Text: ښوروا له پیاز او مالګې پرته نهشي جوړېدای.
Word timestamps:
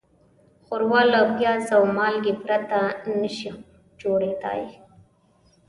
ښوروا 0.65 1.01
له 1.13 1.21
پیاز 1.35 1.65
او 1.75 1.83
مالګې 1.97 2.33
پرته 2.43 2.79
نهشي 3.21 3.51
جوړېدای. 4.01 4.63